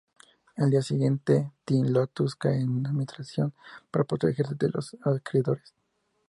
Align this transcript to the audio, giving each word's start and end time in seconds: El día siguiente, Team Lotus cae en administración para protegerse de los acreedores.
El 0.55 0.71
día 0.71 0.81
siguiente, 0.81 1.51
Team 1.63 1.89
Lotus 1.91 2.35
cae 2.35 2.59
en 2.59 2.87
administración 2.87 3.53
para 3.91 4.03
protegerse 4.03 4.55
de 4.55 4.69
los 4.69 4.97
acreedores. 5.03 5.75